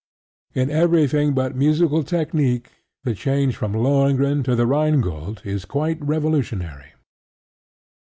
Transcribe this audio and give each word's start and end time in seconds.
In 0.55 0.71
everything 0.71 1.35
but 1.35 1.55
musical 1.55 2.01
technique 2.03 2.71
the 3.03 3.13
change 3.13 3.55
from 3.55 3.73
Lohengrin 3.73 4.41
to 4.45 4.55
The 4.55 4.65
Rhine 4.65 4.99
Gold 4.99 5.43
is 5.45 5.63
quite 5.63 6.03
revolutionary. 6.03 6.93